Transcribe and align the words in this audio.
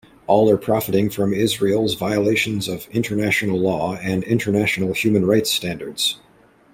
All 0.25 0.49
are 0.49 0.57
profiting 0.57 1.11
from 1.11 1.31
Israel's 1.31 1.93
violations 1.93 2.67
of 2.67 2.87
international 2.89 3.59
law 3.59 3.97
and 3.97 4.23
international 4.23 4.93
human 4.95 5.27
rights 5.27 5.51
standards. 5.51 6.17